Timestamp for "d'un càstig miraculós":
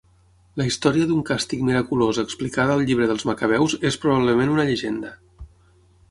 1.09-2.19